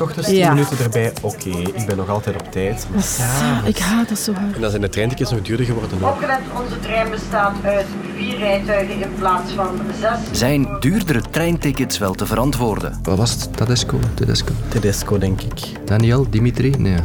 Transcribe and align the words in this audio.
s 0.00 0.02
ochtends 0.02 0.28
10 0.28 0.36
Ja. 0.36 0.48
minuten 0.52 0.78
erbij. 0.78 1.12
Oké, 1.22 1.48
ik 1.74 1.86
ben 1.86 1.96
nog 1.96 2.08
altijd 2.08 2.36
op 2.40 2.52
tijd. 2.52 2.86
Maar 2.92 3.04
Ja, 3.18 3.60
ik 3.68 3.78
haat 3.78 4.08
dat 4.08 4.18
zo 4.18 4.32
hard. 4.32 4.54
En 4.54 4.60
dan 4.60 4.70
zijn 4.70 4.82
de 4.82 4.88
treintickets 4.88 5.30
nog 5.30 5.42
duurder 5.42 5.66
geworden. 5.66 5.98
ook. 6.02 6.10
Opgelet, 6.10 6.38
onze 6.64 6.80
trein 6.80 7.10
bestaat 7.10 7.52
uit 7.64 7.86
vier 8.16 8.38
rijtuigen 8.38 9.00
in 9.02 9.14
plaats 9.18 9.52
van 9.52 9.80
zes. 10.00 10.38
Zijn 10.38 10.68
duurdere 10.80 11.20
treintickets 11.30 11.98
wel 11.98 12.14
te 12.14 12.26
verantwoorden? 12.26 12.98
Wat 13.02 13.18
was 13.18 13.30
het? 13.30 13.56
Tedesco? 13.56 13.98
Tedesco. 14.14 14.52
Tedesco, 14.68 15.18
denk 15.18 15.40
ik. 15.42 15.60
Daniel? 15.84 16.26
Dimitri? 16.30 16.74
Nee. 16.78 16.96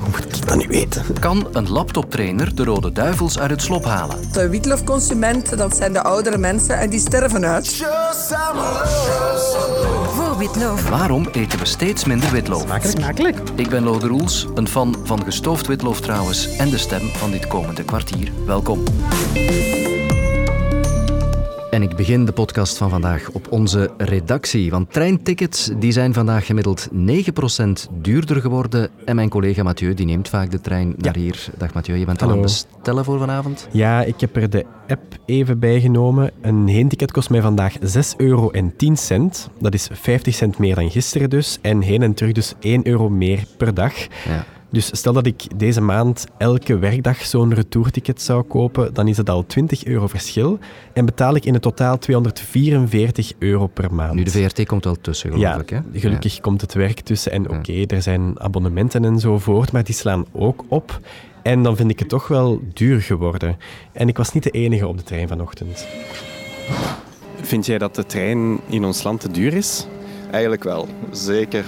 Hoe 0.00 0.08
moet 0.10 0.24
ik 0.36 0.46
dat 0.46 0.56
niet 0.56 0.66
weten? 0.68 1.02
Kan 1.20 1.48
een 1.52 1.70
laptoptrainer 1.70 2.54
de 2.54 2.64
Rode 2.64 2.92
Duivels 2.92 3.38
uit 3.38 3.50
het 3.50 3.62
slop 3.62 3.84
halen? 3.84 4.16
De 4.32 4.48
witlofconsumenten, 4.48 5.56
dat 5.58 5.76
zijn 5.76 5.92
de 5.92 6.02
oudere 6.02 6.38
mensen 6.38 6.78
en 6.78 6.90
die 6.90 7.00
sterven 7.00 7.44
uit. 7.46 7.84
Voor 10.14 10.38
Witloof. 10.38 10.88
Waarom 10.88 11.28
eten 11.32 11.58
we 11.58 11.64
steeds 11.64 12.04
minder 12.04 12.32
Smakelijk. 12.82 13.38
Ik 13.54 13.68
ben 13.68 13.82
Lode 13.82 14.06
Roels, 14.06 14.46
een 14.54 14.68
fan 14.68 14.96
van 15.04 15.24
gestoofd 15.24 15.66
witlof 15.66 16.00
trouwens 16.00 16.56
en 16.56 16.70
de 16.70 16.78
stem 16.78 17.00
van 17.00 17.30
dit 17.30 17.46
komende 17.46 17.84
kwartier. 17.84 18.32
Welkom. 18.46 18.82
En 21.76 21.82
ik 21.82 21.96
begin 21.96 22.24
de 22.24 22.32
podcast 22.32 22.76
van 22.76 22.90
vandaag 22.90 23.30
op 23.30 23.52
onze 23.52 23.90
redactie. 23.96 24.70
Want 24.70 24.92
treintickets 24.92 25.70
die 25.78 25.92
zijn 25.92 26.14
vandaag 26.14 26.46
gemiddeld 26.46 26.88
9% 26.92 27.90
duurder 28.00 28.40
geworden. 28.40 28.90
En 29.04 29.16
mijn 29.16 29.28
collega 29.28 29.62
Mathieu 29.62 29.94
die 29.94 30.06
neemt 30.06 30.28
vaak 30.28 30.50
de 30.50 30.60
trein 30.60 30.94
naar 30.96 31.16
hier. 31.16 31.46
Dag 31.58 31.74
Mathieu, 31.74 31.96
je 31.96 32.04
bent 32.04 32.22
al 32.22 32.28
aan 32.28 32.34
het 32.34 32.42
bestellen 32.42 33.04
voor 33.04 33.18
vanavond? 33.18 33.68
Ja, 33.70 34.02
ik 34.02 34.20
heb 34.20 34.36
er 34.36 34.50
de 34.50 34.66
app 34.88 35.02
even 35.26 35.58
bij 35.58 35.80
genomen. 35.80 36.30
Een 36.40 36.68
heenticket 36.68 37.12
kost 37.12 37.30
mij 37.30 37.40
vandaag 37.40 37.74
6 37.80 38.14
euro 38.16 38.50
en 38.50 38.76
10 38.76 38.96
cent. 38.96 39.48
Dat 39.58 39.74
is 39.74 39.88
50 39.92 40.34
cent 40.34 40.58
meer 40.58 40.74
dan 40.74 40.90
gisteren 40.90 41.30
dus. 41.30 41.58
En 41.60 41.80
heen 41.80 42.02
en 42.02 42.14
terug 42.14 42.32
dus 42.32 42.54
1 42.60 42.86
euro 42.86 43.08
meer 43.08 43.44
per 43.56 43.74
dag. 43.74 43.94
Ja. 44.26 44.46
Dus 44.76 44.90
stel 44.92 45.12
dat 45.12 45.26
ik 45.26 45.58
deze 45.58 45.80
maand 45.80 46.26
elke 46.38 46.78
werkdag 46.78 47.24
zo'n 47.24 47.54
retourticket 47.54 48.22
zou 48.22 48.42
kopen, 48.42 48.94
dan 48.94 49.08
is 49.08 49.16
het 49.16 49.30
al 49.30 49.46
20 49.46 49.84
euro 49.84 50.06
verschil. 50.06 50.58
En 50.92 51.04
betaal 51.04 51.34
ik 51.34 51.44
in 51.44 51.52
het 51.52 51.62
totaal 51.62 51.98
244 51.98 53.32
euro 53.38 53.66
per 53.66 53.94
maand. 53.94 54.14
Nu, 54.14 54.22
de 54.22 54.30
VRT 54.30 54.66
komt 54.66 54.84
wel 54.84 54.96
tussen, 55.00 55.30
geloof 55.30 55.44
ja, 55.44 55.60
ik. 55.60 55.70
Hè? 55.70 55.80
gelukkig 55.92 56.40
komt 56.40 56.60
het 56.60 56.74
werk 56.74 57.00
tussen. 57.00 57.32
En 57.32 57.50
oké, 57.50 57.84
er 57.86 58.02
zijn 58.02 58.40
abonnementen 58.40 59.04
en 59.04 59.18
zo 59.18 59.38
voort, 59.38 59.72
maar 59.72 59.84
die 59.84 59.94
slaan 59.94 60.24
ook 60.32 60.64
op. 60.68 61.00
En 61.42 61.62
dan 61.62 61.76
vind 61.76 61.90
ik 61.90 61.98
het 61.98 62.08
toch 62.08 62.28
wel 62.28 62.60
duur 62.72 63.00
geworden. 63.00 63.56
En 63.92 64.08
ik 64.08 64.16
was 64.16 64.32
niet 64.32 64.42
de 64.42 64.50
enige 64.50 64.86
op 64.86 64.96
de 64.96 65.02
trein 65.02 65.28
vanochtend. 65.28 65.86
Vind 67.40 67.66
jij 67.66 67.78
dat 67.78 67.94
de 67.94 68.06
trein 68.06 68.60
in 68.68 68.84
ons 68.84 69.02
land 69.02 69.20
te 69.20 69.30
duur 69.30 69.54
is? 69.54 69.86
Eigenlijk 70.30 70.64
wel. 70.64 70.88
Zeker 71.10 71.64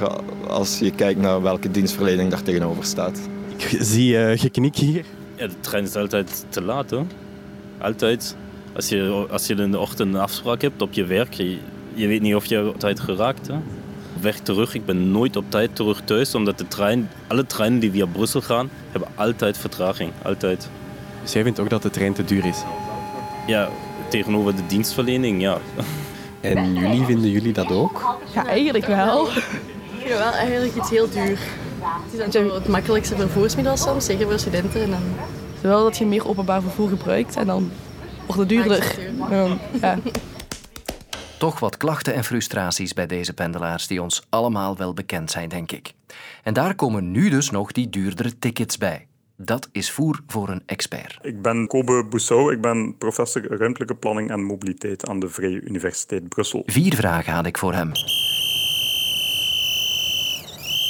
als 0.49 0.79
je 0.79 0.91
kijkt 0.91 1.21
naar 1.21 1.43
welke 1.43 1.71
dienstverlening 1.71 2.31
daar 2.31 2.43
tegenover 2.43 2.85
staat. 2.85 3.21
Ik 3.57 3.77
zie 3.81 4.19
eh, 4.19 4.39
geknik 4.39 4.77
hier. 4.77 5.05
Ja, 5.35 5.47
de 5.47 5.61
trein 5.61 5.85
is 5.85 5.95
altijd 5.95 6.45
te 6.49 6.63
laat, 6.63 6.91
hoor. 6.91 7.07
Altijd. 7.79 8.37
Als 8.75 8.89
je, 8.89 9.27
als 9.31 9.47
je 9.47 9.55
in 9.55 9.71
de 9.71 9.79
ochtend 9.79 10.15
een 10.15 10.21
afspraak 10.21 10.63
hebt 10.63 10.83
op 10.83 10.93
je 10.93 11.05
werk, 11.05 11.33
je, 11.35 11.59
je 11.95 12.07
weet 12.07 12.21
niet 12.21 12.35
of 12.35 12.45
je 12.45 12.69
op 12.69 12.79
tijd 12.79 13.01
geraakt. 13.01 13.47
Hè? 13.47 13.55
Weg 14.21 14.39
terug, 14.39 14.75
ik 14.75 14.85
ben 14.85 15.11
nooit 15.11 15.37
op 15.37 15.45
tijd 15.49 15.77
terug 15.77 16.01
thuis, 16.05 16.35
omdat 16.35 16.59
de 16.59 16.69
trein, 16.69 17.11
alle 17.27 17.47
treinen 17.47 17.79
die 17.79 17.91
via 17.91 18.07
Brussel 18.07 18.41
gaan, 18.41 18.71
hebben 18.91 19.09
altijd 19.15 19.59
vertraging. 19.59 20.13
Altijd. 20.23 20.69
Dus 21.23 21.33
jij 21.33 21.43
vindt 21.43 21.61
ook 21.61 21.71
dat 21.71 21.83
de 21.83 21.91
trein 21.91 22.13
te 22.13 22.25
duur 22.25 22.47
is? 22.47 22.63
Ja, 23.47 23.69
tegenover 24.09 24.57
de 24.57 24.67
dienstverlening, 24.67 25.41
ja. 25.41 25.59
En 26.41 26.75
jullie, 26.75 27.05
vinden 27.05 27.31
jullie 27.31 27.53
dat 27.53 27.73
ook? 27.73 28.19
Ja, 28.35 28.47
eigenlijk 28.47 28.87
wel. 28.87 29.27
Ik 29.27 29.33
vind 29.33 30.09
het 30.09 30.19
wel 30.19 30.33
eigenlijk 30.33 30.75
iets 30.75 30.91
heel 30.91 31.11
duur. 31.11 31.39
Het 31.81 32.27
is 32.27 32.33
dan 32.33 32.51
het 32.51 32.69
makkelijkste 32.69 33.17
vervoersmiddel 33.17 33.77
soms, 33.77 34.05
zeker 34.05 34.27
voor 34.27 34.39
studenten. 34.39 34.83
En 34.83 34.91
dan 34.91 35.03
Wel 35.61 35.83
dat 35.83 35.99
je 35.99 36.07
meer 36.07 36.29
openbaar 36.29 36.63
vervoer 36.63 36.89
gebruikt 36.89 37.37
en 37.37 37.47
dan 37.47 37.71
wordt 38.27 38.41
het 38.41 38.49
duurder. 38.49 38.97
Ja, 39.31 39.57
ja. 39.81 39.99
Toch 41.39 41.61
wat 41.61 41.77
klachten 41.77 42.15
en 42.15 42.25
frustraties 42.25 42.93
bij 42.93 43.07
deze 43.07 43.33
pendelaars 43.33 43.87
die 43.87 44.03
ons 44.03 44.23
allemaal 44.29 44.77
wel 44.77 44.93
bekend 44.93 45.31
zijn, 45.31 45.49
denk 45.49 45.73
ik. 45.73 45.93
En 46.43 46.55
daar 46.55 46.75
komen 46.75 47.11
nu 47.11 47.31
dus 47.31 47.51
nog 47.51 47.73
die 47.73 47.91
duurdere 47.91 48.39
tickets 48.39 48.79
bij. 48.79 49.07
Dat 49.41 49.69
is 49.73 49.91
voer 49.91 50.21
voor 50.27 50.49
een 50.49 50.63
expert. 50.67 51.19
Ik 51.23 51.43
ben 51.43 51.67
Kobe 51.67 52.05
Boussou, 52.05 52.53
ik 52.53 52.61
ben 52.61 52.97
professor 52.97 53.57
ruimtelijke 53.57 53.95
planning 53.95 54.31
en 54.31 54.45
mobiliteit 54.45 55.09
aan 55.09 55.21
de 55.21 55.29
Vrije 55.29 55.61
Universiteit 55.61 56.29
Brussel. 56.29 56.63
Vier 56.67 56.95
vragen 56.95 57.33
had 57.33 57.47
ik 57.47 57.59
voor 57.59 57.75
hem. 57.75 57.93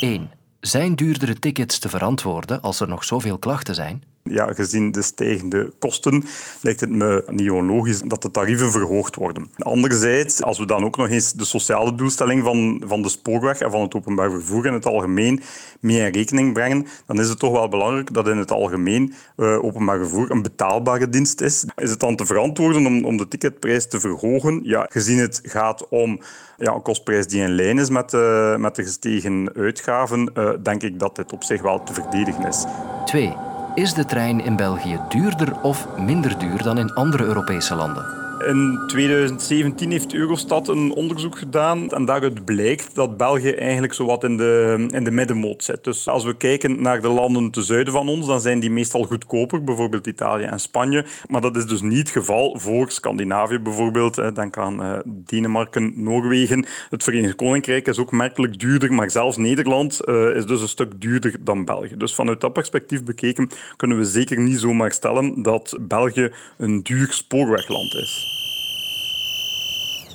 1. 0.00 0.30
Zijn 0.60 0.94
duurdere 0.94 1.38
tickets 1.38 1.78
te 1.78 1.88
verantwoorden 1.88 2.60
als 2.60 2.80
er 2.80 2.88
nog 2.88 3.04
zoveel 3.04 3.38
klachten 3.38 3.74
zijn? 3.74 4.02
Ja, 4.30 4.52
gezien 4.52 4.92
de 4.92 5.02
stijgende 5.02 5.72
kosten 5.78 6.24
lijkt 6.60 6.80
het 6.80 6.90
me 6.90 7.24
niet 7.30 7.50
onlogisch 7.50 8.00
dat 8.00 8.22
de 8.22 8.30
tarieven 8.30 8.70
verhoogd 8.70 9.14
worden. 9.14 9.50
Anderzijds, 9.58 10.42
als 10.42 10.58
we 10.58 10.66
dan 10.66 10.84
ook 10.84 10.96
nog 10.96 11.08
eens 11.08 11.32
de 11.32 11.44
sociale 11.44 11.94
doelstelling 11.94 12.42
van, 12.44 12.82
van 12.86 13.02
de 13.02 13.08
spoorweg 13.08 13.60
en 13.60 13.70
van 13.70 13.80
het 13.80 13.94
openbaar 13.94 14.30
vervoer 14.30 14.66
in 14.66 14.72
het 14.72 14.86
algemeen 14.86 15.40
mee 15.80 15.98
in 15.98 16.12
rekening 16.12 16.52
brengen, 16.52 16.86
dan 17.06 17.20
is 17.20 17.28
het 17.28 17.38
toch 17.38 17.52
wel 17.52 17.68
belangrijk 17.68 18.14
dat 18.14 18.28
in 18.28 18.36
het 18.36 18.50
algemeen 18.50 19.14
eh, 19.36 19.64
openbaar 19.64 19.98
vervoer 19.98 20.30
een 20.30 20.42
betaalbare 20.42 21.08
dienst 21.08 21.40
is. 21.40 21.64
Is 21.76 21.90
het 21.90 22.00
dan 22.00 22.16
te 22.16 22.26
verantwoorden 22.26 22.86
om, 22.86 23.04
om 23.04 23.16
de 23.16 23.28
ticketprijs 23.28 23.88
te 23.88 24.00
verhogen? 24.00 24.60
Ja, 24.62 24.86
gezien 24.90 25.18
het 25.18 25.40
gaat 25.42 25.88
om 25.88 26.20
ja, 26.56 26.72
een 26.72 26.82
kostprijs 26.82 27.26
die 27.26 27.42
in 27.42 27.54
lijn 27.54 27.78
is 27.78 27.90
met, 27.90 28.10
de 28.10 28.56
met 28.58 28.74
de 28.74 28.82
gestegen 28.82 29.50
uitgaven, 29.56 30.30
eh, 30.34 30.50
denk 30.62 30.82
ik 30.82 30.98
dat 30.98 31.16
dit 31.16 31.32
op 31.32 31.44
zich 31.44 31.62
wel 31.62 31.82
te 31.82 31.92
verdedigen 31.92 32.46
is. 32.46 32.64
2. 33.04 33.47
Is 33.78 33.94
de 33.94 34.04
trein 34.04 34.40
in 34.40 34.56
België 34.56 35.00
duurder 35.08 35.60
of 35.60 35.86
minder 35.98 36.38
duur 36.38 36.62
dan 36.62 36.78
in 36.78 36.94
andere 36.94 37.24
Europese 37.24 37.74
landen? 37.74 38.27
In 38.46 38.80
2017 38.86 39.90
heeft 39.90 40.14
Eurostat 40.14 40.68
een 40.68 40.92
onderzoek 40.92 41.38
gedaan 41.38 41.90
en 41.90 42.04
daaruit 42.04 42.44
blijkt 42.44 42.94
dat 42.94 43.16
België 43.16 43.50
eigenlijk 43.50 43.92
zowat 43.92 44.24
in 44.24 44.36
de, 44.36 44.86
in 44.90 45.04
de 45.04 45.10
middenmoot 45.10 45.64
zit. 45.64 45.84
Dus 45.84 46.08
als 46.08 46.24
we 46.24 46.36
kijken 46.36 46.82
naar 46.82 47.00
de 47.00 47.08
landen 47.08 47.50
ten 47.50 47.62
zuiden 47.62 47.92
van 47.92 48.08
ons, 48.08 48.26
dan 48.26 48.40
zijn 48.40 48.60
die 48.60 48.70
meestal 48.70 49.04
goedkoper, 49.04 49.64
bijvoorbeeld 49.64 50.06
Italië 50.06 50.44
en 50.44 50.60
Spanje. 50.60 51.04
Maar 51.28 51.40
dat 51.40 51.56
is 51.56 51.66
dus 51.66 51.80
niet 51.80 51.98
het 51.98 52.10
geval 52.10 52.58
voor 52.58 52.90
Scandinavië 52.90 53.58
bijvoorbeeld. 53.58 54.34
Denk 54.34 54.58
aan 54.58 54.82
eh, 54.82 54.98
Denemarken, 55.04 55.92
Noorwegen. 55.94 56.66
Het 56.90 57.02
Verenigd 57.02 57.36
Koninkrijk 57.36 57.86
is 57.86 57.98
ook 57.98 58.12
merkelijk 58.12 58.58
duurder, 58.58 58.92
maar 58.92 59.10
zelfs 59.10 59.36
Nederland 59.36 60.00
eh, 60.00 60.36
is 60.36 60.46
dus 60.46 60.60
een 60.60 60.68
stuk 60.68 61.00
duurder 61.00 61.34
dan 61.40 61.64
België. 61.64 61.96
Dus 61.96 62.14
vanuit 62.14 62.40
dat 62.40 62.52
perspectief 62.52 63.04
bekeken 63.04 63.50
kunnen 63.76 63.98
we 63.98 64.04
zeker 64.04 64.40
niet 64.40 64.60
zomaar 64.60 64.92
stellen 64.92 65.42
dat 65.42 65.76
België 65.80 66.30
een 66.56 66.82
duur 66.82 67.12
spoorwegland 67.12 67.94
is. 67.94 68.37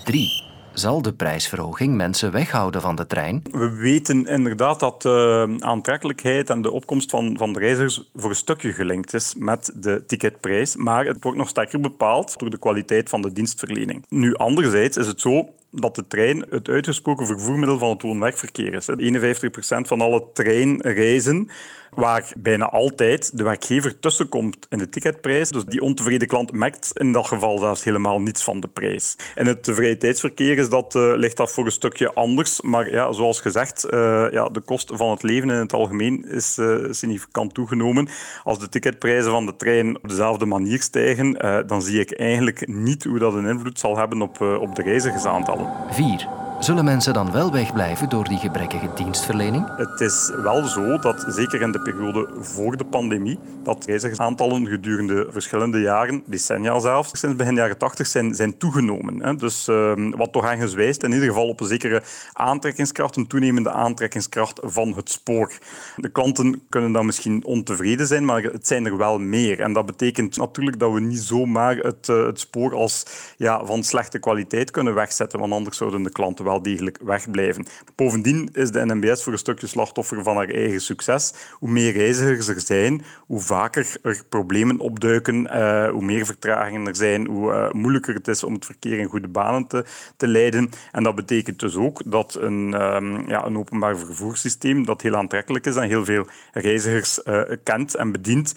3. 0.03 0.43
Zal 0.73 1.01
de 1.01 1.13
prijsverhoging 1.13 1.95
mensen 1.95 2.31
weghouden 2.31 2.81
van 2.81 2.95
de 2.95 3.07
trein? 3.07 3.43
We 3.51 3.69
weten 3.69 4.25
inderdaad 4.25 4.79
dat 4.79 5.01
de 5.01 5.55
aantrekkelijkheid 5.59 6.49
en 6.49 6.61
de 6.61 6.71
opkomst 6.71 7.09
van, 7.09 7.37
van 7.37 7.53
de 7.53 7.59
reizigers 7.59 8.09
voor 8.15 8.29
een 8.29 8.35
stukje 8.35 8.73
gelinkt 8.73 9.13
is 9.13 9.35
met 9.37 9.71
de 9.75 10.03
ticketprijs. 10.07 10.75
Maar 10.75 11.05
het 11.05 11.17
wordt 11.19 11.37
nog 11.37 11.49
sterker 11.49 11.79
bepaald 11.79 12.39
door 12.39 12.49
de 12.49 12.59
kwaliteit 12.59 13.09
van 13.09 13.21
de 13.21 13.33
dienstverlening. 13.33 14.05
Nu, 14.09 14.35
anderzijds 14.35 14.97
is 14.97 15.07
het 15.07 15.21
zo 15.21 15.49
dat 15.73 15.95
de 15.95 16.07
trein 16.07 16.45
het 16.49 16.69
uitgesproken 16.69 17.25
vervoermiddel 17.25 17.77
van 17.77 17.89
het 17.89 18.01
woon-werkverkeer 18.01 18.73
is. 18.73 18.89
51% 18.89 19.87
van 19.87 20.01
alle 20.01 20.23
treinreizen 20.33 21.49
waar 21.95 22.33
bijna 22.37 22.69
altijd 22.69 23.37
de 23.37 23.43
werkgever 23.43 23.99
tussenkomt 23.99 24.65
in 24.69 24.77
de 24.77 24.89
ticketprijs. 24.89 25.49
Dus 25.49 25.65
die 25.65 25.81
ontevreden 25.81 26.27
klant 26.27 26.51
merkt 26.51 26.91
in 26.93 27.11
dat 27.11 27.27
geval 27.27 27.57
zelfs 27.57 27.83
helemaal 27.83 28.21
niets 28.21 28.43
van 28.43 28.59
de 28.59 28.67
prijs. 28.67 29.15
In 29.35 29.45
het 29.45 29.69
vrije 29.71 29.97
tijdsverkeer 29.97 30.57
is 30.57 30.69
dat, 30.69 30.95
eh, 30.95 31.11
ligt 31.15 31.37
dat 31.37 31.51
voor 31.51 31.65
een 31.65 31.71
stukje 31.71 32.13
anders. 32.13 32.61
Maar 32.61 32.91
ja, 32.91 33.11
zoals 33.11 33.41
gezegd, 33.41 33.83
eh, 33.83 34.25
ja, 34.31 34.49
de 34.49 34.61
kosten 34.61 34.97
van 34.97 35.09
het 35.09 35.23
leven 35.23 35.49
in 35.49 35.55
het 35.55 35.73
algemeen 35.73 36.25
is 36.29 36.57
eh, 36.57 36.75
significant 36.89 37.53
toegenomen. 37.53 38.07
Als 38.43 38.59
de 38.59 38.69
ticketprijzen 38.69 39.31
van 39.31 39.45
de 39.45 39.55
trein 39.55 39.95
op 39.95 40.09
dezelfde 40.09 40.45
manier 40.45 40.81
stijgen, 40.81 41.33
dan 41.67 41.81
zie 41.81 41.99
ik 41.99 42.11
eigenlijk 42.11 42.67
niet 42.67 43.03
hoe 43.03 43.19
dat 43.19 43.33
een 43.33 43.47
invloed 43.47 43.79
zal 43.79 43.97
hebben 43.97 44.21
op, 44.21 44.41
op 44.41 44.75
de 44.75 44.81
reizigersaantallen. 44.81 45.62
4. 45.91 46.42
Zullen 46.63 46.85
mensen 46.85 47.13
dan 47.13 47.31
wel 47.31 47.51
wegblijven 47.51 48.09
door 48.09 48.23
die 48.23 48.37
gebrekkige 48.37 48.89
dienstverlening? 48.95 49.77
Het 49.77 49.99
is 49.99 50.31
wel 50.43 50.65
zo 50.65 50.97
dat, 50.97 51.25
zeker 51.27 51.61
in 51.61 51.71
de 51.71 51.81
periode 51.81 52.27
voor 52.39 52.77
de 52.77 52.85
pandemie, 52.85 53.39
dat 53.63 53.85
reizigersaantallen 53.85 54.67
gedurende 54.67 55.27
verschillende 55.29 55.79
jaren, 55.79 56.23
decennia 56.25 56.79
zelfs, 56.79 57.19
sinds 57.19 57.35
begin 57.35 57.55
jaren 57.55 57.77
80 57.77 58.07
zijn, 58.07 58.35
zijn 58.35 58.57
toegenomen. 58.57 59.37
Dus 59.37 59.67
ehm, 59.67 60.09
wat 60.09 60.31
toch 60.31 60.45
ergens 60.45 60.73
wijst, 60.73 61.03
in 61.03 61.11
ieder 61.11 61.27
geval 61.27 61.47
op 61.47 61.59
een 61.59 61.67
zekere 61.67 62.03
aantrekkingskracht, 62.33 63.15
een 63.15 63.27
toenemende 63.27 63.71
aantrekkingskracht 63.71 64.59
van 64.63 64.93
het 64.95 65.09
spoor. 65.09 65.53
De 65.95 66.09
klanten 66.09 66.61
kunnen 66.69 66.91
dan 66.91 67.05
misschien 67.05 67.45
ontevreden 67.45 68.07
zijn, 68.07 68.25
maar 68.25 68.43
het 68.43 68.67
zijn 68.67 68.85
er 68.85 68.97
wel 68.97 69.19
meer. 69.19 69.59
En 69.59 69.73
dat 69.73 69.85
betekent 69.85 70.37
natuurlijk 70.37 70.79
dat 70.79 70.93
we 70.93 70.99
niet 70.99 71.21
zomaar 71.21 71.75
het, 71.75 72.09
eh, 72.09 72.25
het 72.25 72.39
spoor 72.39 72.75
als 72.75 73.05
ja, 73.37 73.65
van 73.65 73.83
slechte 73.83 74.19
kwaliteit 74.19 74.71
kunnen 74.71 74.93
wegzetten, 74.93 75.39
want 75.39 75.53
anders 75.53 75.77
zouden 75.77 76.03
de 76.03 76.11
klanten 76.11 76.45
wel 76.45 76.51
wel 76.53 76.61
degelijk 76.61 76.99
wegblijven. 77.03 77.65
Bovendien 77.95 78.49
is 78.53 78.71
de 78.71 78.85
NMBS 78.85 79.23
voor 79.23 79.33
een 79.33 79.39
stukje 79.39 79.67
slachtoffer 79.67 80.23
van 80.23 80.35
haar 80.35 80.49
eigen 80.49 80.81
succes. 80.81 81.33
Hoe 81.51 81.69
meer 81.69 81.93
reizigers 81.93 82.47
er 82.47 82.61
zijn, 82.61 83.01
hoe 83.25 83.39
vaker 83.39 83.97
er 84.01 84.23
problemen 84.29 84.79
opduiken, 84.79 85.35
uh, 85.35 85.89
hoe 85.89 86.03
meer 86.03 86.25
vertragingen 86.25 86.87
er 86.87 86.95
zijn, 86.95 87.27
hoe 87.27 87.51
uh, 87.51 87.71
moeilijker 87.71 88.13
het 88.13 88.27
is 88.27 88.43
om 88.43 88.53
het 88.53 88.65
verkeer 88.65 88.99
in 88.99 89.05
goede 89.05 89.27
banen 89.27 89.67
te, 89.67 89.85
te 90.17 90.27
leiden. 90.27 90.69
En 90.91 91.03
dat 91.03 91.15
betekent 91.15 91.59
dus 91.59 91.75
ook 91.75 92.01
dat 92.05 92.37
een, 92.39 92.81
um, 92.81 93.29
ja, 93.29 93.45
een 93.45 93.57
openbaar 93.57 93.97
vervoerssysteem 93.97 94.85
dat 94.85 95.01
heel 95.01 95.15
aantrekkelijk 95.15 95.65
is 95.65 95.75
en 95.75 95.87
heel 95.87 96.05
veel 96.05 96.27
reizigers 96.51 97.19
uh, 97.25 97.41
kent 97.63 97.95
en 97.95 98.11
bedient, 98.11 98.55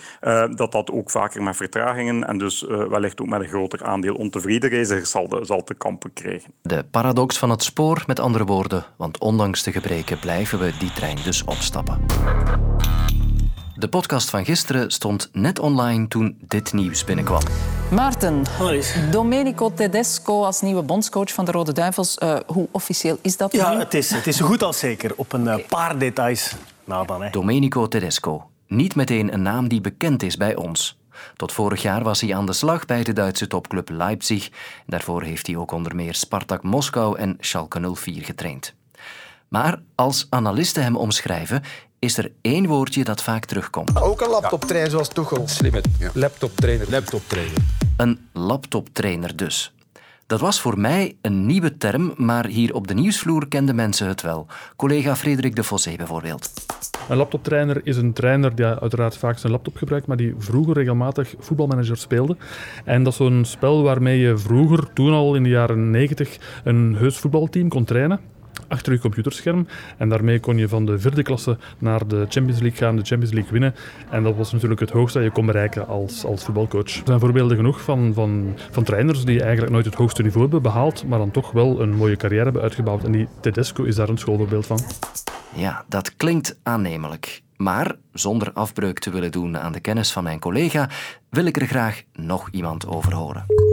dat 0.56 0.72
dat 0.72 0.90
ook 0.90 1.10
vaker 1.10 1.42
met 1.42 1.56
vertragingen 1.56 2.26
en 2.26 2.38
dus 2.38 2.60
wellicht 2.66 3.20
ook 3.20 3.28
met 3.28 3.40
een 3.40 3.48
groter 3.48 3.84
aandeel 3.84 4.14
ontevreden 4.14 4.70
reizigers 4.70 5.10
zal, 5.10 5.38
zal 5.42 5.64
te 5.64 5.74
kampen 5.74 6.12
krijgen. 6.12 6.50
De 6.62 6.84
paradox 6.90 7.38
van 7.38 7.50
het 7.50 7.62
spoor, 7.62 7.85
met 8.06 8.20
andere 8.20 8.44
woorden, 8.44 8.84
want 8.96 9.18
ondanks 9.18 9.62
de 9.62 9.72
gebreken 9.72 10.18
blijven 10.18 10.58
we 10.58 10.72
die 10.78 10.92
trein 10.92 11.18
dus 11.24 11.44
opstappen. 11.44 12.00
De 13.74 13.88
podcast 13.88 14.30
van 14.30 14.44
gisteren 14.44 14.90
stond 14.90 15.28
net 15.32 15.58
online 15.58 16.08
toen 16.08 16.38
dit 16.40 16.72
nieuws 16.72 17.04
binnenkwam. 17.04 17.40
Maarten, 17.90 18.44
Domenico 19.10 19.72
Tedesco 19.74 20.42
als 20.44 20.60
nieuwe 20.60 20.82
bondscoach 20.82 21.32
van 21.32 21.44
de 21.44 21.50
Rode 21.50 21.72
Duivels. 21.72 22.18
Uh, 22.22 22.36
hoe 22.46 22.68
officieel 22.70 23.18
is 23.22 23.36
dat? 23.36 23.52
Ja, 23.52 23.78
het 23.78 23.94
is, 23.94 24.10
het 24.10 24.26
is 24.26 24.36
zo 24.36 24.46
goed 24.46 24.62
als 24.62 24.78
zeker. 24.78 25.12
Op 25.16 25.32
een 25.32 25.44
uh, 25.44 25.56
paar 25.68 25.98
details 25.98 26.54
na 26.84 27.04
dan. 27.04 27.22
Hè. 27.22 27.30
Domenico 27.30 27.88
Tedesco. 27.88 28.50
Niet 28.66 28.94
meteen 28.94 29.32
een 29.32 29.42
naam 29.42 29.68
die 29.68 29.80
bekend 29.80 30.22
is 30.22 30.36
bij 30.36 30.56
ons. 30.56 30.98
Tot 31.36 31.52
vorig 31.52 31.82
jaar 31.82 32.02
was 32.02 32.20
hij 32.20 32.34
aan 32.34 32.46
de 32.46 32.52
slag 32.52 32.84
bij 32.84 33.02
de 33.02 33.12
Duitse 33.12 33.46
topclub 33.46 33.88
Leipzig. 33.88 34.50
Daarvoor 34.86 35.22
heeft 35.22 35.46
hij 35.46 35.56
ook 35.56 35.72
onder 35.72 35.94
meer 35.94 36.14
Spartak 36.14 36.62
Moskou 36.62 37.18
en 37.18 37.36
Schalke 37.40 37.94
04 37.94 38.24
getraind. 38.24 38.74
Maar 39.48 39.80
als 39.94 40.26
analisten 40.30 40.82
hem 40.82 40.96
omschrijven, 40.96 41.62
is 41.98 42.18
er 42.18 42.32
één 42.40 42.66
woordje 42.66 43.04
dat 43.04 43.22
vaak 43.22 43.44
terugkomt. 43.44 44.00
Ook 44.00 44.20
een 44.20 44.28
laptoptrainer 44.28 44.90
zoals 44.90 45.08
Tuchel. 45.08 45.48
Slimme 45.48 45.82
ja. 45.98 46.10
laptoptrainer. 46.14 46.90
Laptoptrainer. 46.90 47.58
Een 47.96 48.28
laptoptrainer 48.32 49.36
dus. 49.36 49.75
Dat 50.26 50.40
was 50.40 50.60
voor 50.60 50.78
mij 50.78 51.16
een 51.22 51.46
nieuwe 51.46 51.76
term, 51.76 52.14
maar 52.16 52.46
hier 52.46 52.74
op 52.74 52.86
de 52.86 52.94
nieuwsvloer 52.94 53.48
kenden 53.48 53.74
mensen 53.74 54.08
het 54.08 54.22
wel. 54.22 54.46
Collega 54.76 55.16
Frederik 55.16 55.56
de 55.56 55.64
Fossé 55.64 55.96
bijvoorbeeld. 55.96 56.52
Een 57.08 57.16
laptoptrainer 57.16 57.80
is 57.84 57.96
een 57.96 58.12
trainer 58.12 58.54
die 58.54 58.64
uiteraard 58.64 59.16
vaak 59.16 59.38
zijn 59.38 59.52
laptop 59.52 59.76
gebruikt, 59.76 60.06
maar 60.06 60.16
die 60.16 60.34
vroeger 60.38 60.74
regelmatig 60.74 61.34
voetbalmanager 61.38 61.96
speelde. 61.96 62.36
En 62.84 63.02
dat 63.02 63.12
is 63.12 63.18
zo'n 63.18 63.44
spel 63.44 63.82
waarmee 63.82 64.18
je 64.18 64.36
vroeger, 64.36 64.92
toen 64.92 65.12
al 65.12 65.34
in 65.34 65.42
de 65.42 65.48
jaren 65.48 65.90
90, 65.90 66.38
een 66.64 66.96
heus 66.96 67.18
voetbalteam 67.18 67.68
kon 67.68 67.84
trainen 67.84 68.20
achter 68.68 68.92
je 68.92 68.98
computerscherm. 68.98 69.66
En 69.96 70.08
daarmee 70.08 70.40
kon 70.40 70.58
je 70.58 70.68
van 70.68 70.86
de 70.86 70.98
vierde 70.98 71.22
klasse 71.22 71.56
naar 71.78 72.06
de 72.06 72.26
Champions 72.28 72.60
League 72.60 72.78
gaan, 72.78 72.96
de 72.96 73.04
Champions 73.04 73.34
League 73.34 73.52
winnen. 73.52 73.74
En 74.10 74.22
dat 74.22 74.36
was 74.36 74.52
natuurlijk 74.52 74.80
het 74.80 74.90
hoogste 74.90 75.18
dat 75.18 75.26
je 75.26 75.32
kon 75.32 75.46
bereiken 75.46 75.86
als, 75.86 76.24
als 76.24 76.44
voetbalcoach. 76.44 76.96
Er 76.96 77.02
zijn 77.04 77.20
voorbeelden 77.20 77.56
genoeg 77.56 77.80
van, 77.80 78.12
van, 78.14 78.54
van 78.70 78.84
trainers 78.84 79.24
die 79.24 79.42
eigenlijk 79.42 79.72
nooit 79.72 79.84
het 79.84 79.94
hoogste 79.94 80.22
niveau 80.22 80.42
hebben 80.42 80.62
behaald, 80.62 81.06
maar 81.06 81.18
dan 81.18 81.30
toch 81.30 81.50
wel 81.50 81.80
een 81.80 81.94
mooie 81.94 82.16
carrière 82.16 82.44
hebben 82.44 82.62
uitgebouwd. 82.62 83.04
En 83.04 83.12
die 83.12 83.28
Tedesco 83.40 83.84
is 83.84 83.94
daar 83.94 84.08
een 84.08 84.18
schoolvoorbeeld 84.18 84.66
van. 84.66 84.78
Ja, 85.54 85.84
dat 85.88 86.16
klinkt 86.16 86.58
aannemelijk. 86.62 87.42
Maar 87.56 87.96
zonder 88.12 88.52
afbreuk 88.52 88.98
te 88.98 89.10
willen 89.10 89.32
doen 89.32 89.58
aan 89.58 89.72
de 89.72 89.80
kennis 89.80 90.12
van 90.12 90.22
mijn 90.22 90.38
collega, 90.38 90.88
wil 91.30 91.44
ik 91.44 91.56
er 91.56 91.66
graag 91.66 92.02
nog 92.12 92.48
iemand 92.50 92.86
over 92.86 93.14
horen. 93.14 93.65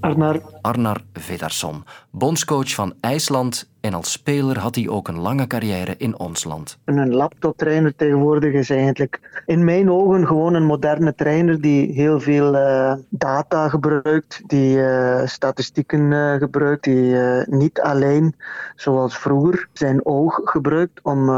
Arnar. 0.00 0.40
Arnar 0.60 1.00
Vedarsson, 1.12 1.84
bondscoach 2.10 2.74
van 2.74 2.94
IJsland 3.00 3.68
en 3.80 3.94
als 3.94 4.12
speler 4.12 4.58
had 4.58 4.74
hij 4.74 4.88
ook 4.88 5.08
een 5.08 5.18
lange 5.18 5.46
carrière 5.46 5.94
in 5.96 6.18
ons 6.18 6.44
land. 6.44 6.78
Een 6.84 7.14
laptoptrainer 7.14 7.96
tegenwoordig 7.96 8.52
is 8.52 8.70
eigenlijk 8.70 9.42
in 9.46 9.64
mijn 9.64 9.90
ogen 9.90 10.26
gewoon 10.26 10.54
een 10.54 10.64
moderne 10.64 11.14
trainer 11.14 11.60
die 11.60 11.92
heel 11.92 12.20
veel 12.20 12.54
uh, 12.54 12.94
data 13.08 13.68
gebruikt, 13.68 14.42
die 14.46 14.76
uh, 14.76 15.26
statistieken 15.26 16.10
uh, 16.10 16.34
gebruikt, 16.34 16.84
die 16.84 17.14
niet 17.46 17.80
alleen 17.80 18.34
zoals 18.76 19.18
vroeger 19.18 19.68
zijn 19.72 20.06
oog 20.06 20.40
gebruikt 20.44 21.00
om 21.02 21.30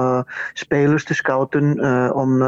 spelers 0.52 1.04
te 1.04 1.14
scouten, 1.14 1.64
om 2.14 2.38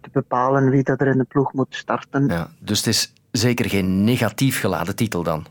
te 0.00 0.08
bepalen 0.12 0.70
wie 0.70 0.82
dat 0.82 1.00
er 1.00 1.06
in 1.06 1.18
de 1.18 1.24
ploeg 1.24 1.52
moet 1.52 1.74
starten. 1.74 2.26
Ja, 2.26 2.48
dus 2.58 2.78
het 2.78 2.86
is 2.86 3.12
zeker 3.30 3.68
geen 3.68 4.04
negatief 4.04 4.60
geladen 4.60 4.96
titel 4.96 5.22
dan? 5.22 5.46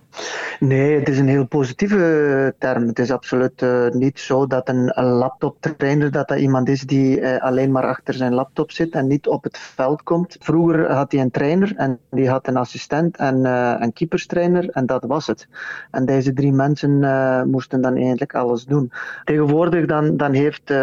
Nee, 0.60 1.00
het 1.00 1.10
is 1.10 1.20
een 1.20 1.28
heel 1.28 1.46
positieve 1.46 2.56
term. 2.58 2.88
Het 2.88 3.00
is 3.00 3.12
absoluut 3.12 3.62
uh, 3.62 3.88
niet 3.90 4.20
zo 4.20 4.48
dat 4.48 4.70
een, 4.70 4.92
laptoptrainer 4.96 6.12
dat 6.12 6.28
dat 6.28 6.40
iemand 6.40 6.70
is 6.70 6.82
die 6.82 7.20
uh, 7.20 7.38
alleen 7.38 7.72
maar 7.72 7.86
achter 7.86 8.14
zijn 8.14 8.34
laptop 8.34 8.72
zit 8.72 8.94
en 8.94 9.08
niet 9.08 9.28
op 9.28 9.44
het 9.44 9.58
veld 9.58 10.04
komt. 10.04 10.36
Vroeger 10.40 10.92
had 10.92 11.12
hij 11.12 11.22
een 11.22 11.32
trainer 11.32 11.74
en 11.76 12.00
die 12.10 12.30
had 12.30 12.48
een 12.48 12.58
assistent 12.58 13.18
en 13.18 13.46
een 13.84 13.94
keeperstrainer 13.94 14.70
en 14.70 14.86
dat 14.86 15.04
was 15.04 15.28
het. 15.28 15.48
En 15.92 16.06
deze 16.06 16.34
drie 16.34 16.54
mensen 16.54 16.92
moesten 17.50 17.82
dan 17.82 17.96
eigenlijk 17.96 18.36
alles 18.36 18.66
doen. 18.66 18.92
Tegenwoordig 19.24 19.86
dan, 19.86 20.18
dan 20.18 20.34
heeft 20.34 20.74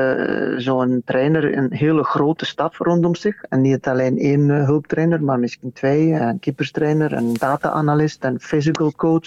zo'n 0.56 1.02
trainer 1.04 1.56
een 1.56 1.72
hele 1.72 2.04
grote 2.04 2.46
staf 2.46 2.78
rondom 2.78 3.14
zich 3.14 3.42
en 3.42 3.60
niet 3.60 3.88
alleen 3.88 4.18
één 4.18 4.48
hulptrainer, 4.48 5.22
maar 5.22 5.38
misschien 5.38 5.72
twee, 5.72 6.12
een 6.12 6.38
keeperstrainer, 6.38 7.12
een 7.12 7.34
data-analyst, 7.34 8.24
een 8.24 8.40
physical 8.40 8.92
coach 8.96 9.19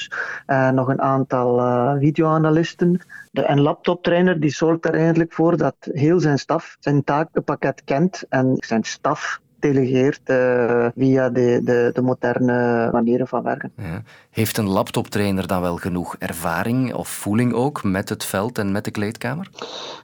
uh, 0.47 0.69
nog 0.69 0.87
een 0.87 1.01
aantal 1.01 1.59
uh, 1.59 1.93
videoanalisten. 1.99 3.01
De, 3.31 3.49
een 3.49 3.61
laptoptrainer 3.61 4.39
die 4.39 4.49
zorgt 4.49 4.85
er 4.85 4.93
eigenlijk 4.93 5.33
voor 5.33 5.57
dat 5.57 5.75
heel 5.79 6.19
zijn 6.19 6.39
staf 6.39 6.77
zijn 6.79 7.03
takenpakket 7.03 7.83
kent 7.83 8.25
en 8.29 8.55
zijn 8.59 8.83
staf 8.83 9.41
delegeert 9.63 10.21
uh, 10.25 10.87
via 10.95 11.29
de, 11.29 11.61
de, 11.63 11.89
de, 11.93 12.01
moderne 12.01 12.89
manieren 12.91 13.27
van 13.27 13.43
werken. 13.43 13.71
Ja. 13.77 14.01
Heeft 14.29 14.57
een 14.57 14.67
laptoptrainer 14.67 15.47
dan 15.47 15.61
wel 15.61 15.75
genoeg 15.75 16.15
ervaring 16.19 16.93
of 16.93 17.07
voeling 17.07 17.53
ook 17.53 17.83
met 17.83 18.09
het 18.09 18.25
veld 18.25 18.57
en 18.57 18.71
met 18.71 18.85
de 18.85 18.91
kleedkamer? 18.91 19.49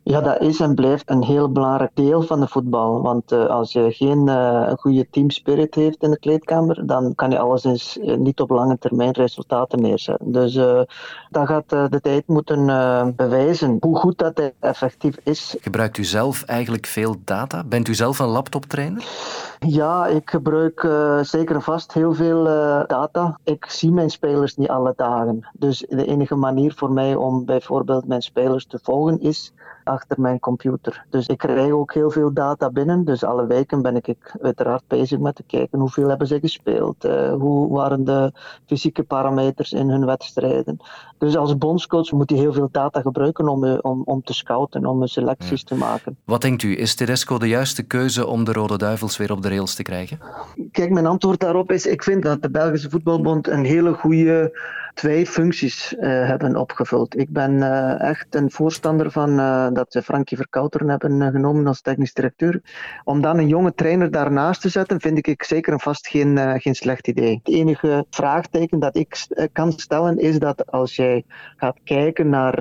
Ja, 0.04 0.22
dat 0.22 0.42
is 0.42 0.60
en 0.60 0.76
blijft 0.76 1.10
een 1.10 1.24
heel 1.24 1.52
belangrijk 1.52 1.92
deel 1.94 2.22
van 2.22 2.40
de 2.40 2.48
voetbal. 2.48 3.02
Want 3.02 3.32
uh, 3.32 3.46
als 3.46 3.72
je 3.72 3.92
geen 3.92 4.28
uh, 4.28 4.72
goede 4.74 5.08
teamspirit 5.12 5.76
heeft 5.76 6.04
in 6.04 6.12
de 6.12 6.20
kleedkamer, 6.20 6.86
dan 6.86 7.16
kan 7.16 7.32
je 7.32 7.40
alleszins 7.40 7.98
niet 8.02 8.40
op 8.40 8.50
lange 8.50 8.78
termijn 8.78 9.12
resultaten 9.12 9.82
neerzetten. 9.82 10.32
Dus 10.32 10.54
dat 11.30 11.48
gaat 11.48 11.70
de 11.70 12.00
tijd 12.02 12.28
moeten 12.28 12.66
bewijzen 13.16 13.78
hoe 13.80 13.96
goed 13.96 14.18
dat 14.18 14.52
effectief 14.60 15.16
is. 15.24 15.56
Gebruikt 15.62 15.98
u 15.98 16.04
zelf 16.04 16.44
eigenlijk 16.44 16.86
veel 16.86 17.16
data? 17.24 17.64
Bent 17.64 17.88
u 17.88 17.96
zelf 17.96 18.20
een 18.20 18.28
laptoptrainer? 18.28 19.04
Ja, 19.60 20.08
ik 20.08 20.30
gebruik 20.30 20.84
uh, 20.84 21.20
zeker 21.24 21.62
vast 21.62 21.94
heel 21.94 22.14
veel 22.14 22.48
uh, 22.48 22.84
data. 22.88 23.40
Ik 23.44 23.66
zie 23.66 23.92
mijn 23.92 24.10
spelers 24.10 24.56
niet 24.56 24.70
alle 24.70 24.94
dagen. 24.96 25.50
Dus 25.54 25.86
de 25.90 26.06
enige 26.06 26.36
manier 26.36 26.74
voor 26.74 26.92
mij 26.92 27.16
om 27.16 27.46
bijvoorbeeld 27.46 28.08
mijn 28.08 28.22
spelers 28.22 28.66
te 28.66 28.80
volgen 28.82 29.20
is 29.20 29.54
achter 29.90 30.22
mijn 30.22 30.40
computer. 30.40 31.06
Dus 31.10 31.28
ik 31.28 31.38
krijg 31.38 31.72
ook 31.72 31.94
heel 31.94 32.12
veel 32.12 32.34
data 32.34 32.70
binnen. 32.70 33.06
Dus 33.06 33.24
alle 33.24 33.48
weken 33.48 33.82
ben 33.82 33.96
ik 33.96 34.36
uiteraard 34.42 34.84
bezig 34.88 35.20
met 35.20 35.36
te 35.36 35.44
kijken 35.48 35.80
hoeveel 35.80 36.10
hebben 36.10 36.28
ze 36.28 36.40
gespeeld. 36.40 37.06
Uh, 37.06 37.34
hoe 37.34 37.74
waren 37.74 38.04
de 38.04 38.32
fysieke 38.66 39.04
parameters 39.04 39.72
in 39.72 39.90
hun 39.90 40.06
wedstrijden. 40.06 40.78
Dus 41.18 41.38
als 41.38 41.58
bondscoach 41.58 42.12
moet 42.12 42.30
je 42.30 42.36
heel 42.36 42.54
veel 42.54 42.70
data 42.72 43.02
gebruiken 43.02 43.48
om, 43.48 43.66
om, 43.66 44.02
om 44.06 44.24
te 44.24 44.34
scouten, 44.34 44.86
om 44.86 45.08
selecties 45.08 45.60
ja. 45.62 45.68
te 45.68 45.76
maken. 45.76 46.18
Wat 46.26 46.42
denkt 46.42 46.64
u, 46.64 46.78
is 46.78 46.96
Tedesco 46.96 47.38
de 47.38 47.48
juiste 47.48 47.84
keuze 47.84 48.28
om 48.28 48.44
de 48.44 48.54
Rode 48.54 48.78
Duivels 48.78 49.18
weer 49.18 49.32
op 49.32 49.42
de 49.42 49.50
rails 49.50 49.76
te 49.76 49.84
krijgen? 49.84 50.20
Kijk, 50.72 50.92
mijn 50.92 51.06
antwoord 51.06 51.40
daarop 51.40 51.72
is: 51.72 51.86
ik 51.86 52.04
vind 52.04 52.24
dat 52.24 52.42
de 52.42 52.50
Belgische 52.50 52.90
Voetbalbond 52.90 53.48
een 53.48 53.66
hele 53.66 53.94
goede 53.94 54.52
twee 55.00 55.26
functies 55.26 55.94
uh, 55.94 56.02
hebben 56.02 56.56
opgevuld. 56.56 57.20
Ik 57.20 57.30
ben 57.30 57.52
uh, 57.52 58.02
echt 58.02 58.36
een 58.36 58.52
voorstander 58.52 59.12
van 59.12 59.30
uh, 59.40 59.68
dat 59.74 59.92
ze 59.92 60.02
Frankie 60.02 60.38
Verkouteren 60.38 60.90
hebben 60.90 61.32
genomen 61.32 61.68
als 61.68 61.82
technisch 61.82 62.14
directeur. 62.14 62.62
Om 63.04 63.22
dan 63.22 63.38
een 63.38 63.48
jonge 63.48 63.74
trainer 63.74 64.12
daarnaast 64.12 64.62
te 64.62 64.70
zetten, 64.70 65.02
vind 65.02 65.28
ik 65.28 65.44
zeker 65.44 65.74
en 65.74 65.80
vast 65.80 66.08
geen, 66.08 66.62
geen 66.62 66.76
slecht 66.76 67.08
idee. 67.08 67.42
Het 67.44 67.54
enige 67.54 68.06
vraagteken 68.10 68.80
dat 68.80 68.96
ik 68.96 69.28
kan 69.52 69.72
stellen 69.72 70.18
is 70.18 70.40
dat 70.40 70.72
als 70.72 70.96
jij 70.96 71.24
gaat 71.56 71.78
kijken 71.84 72.30
naar 72.30 72.56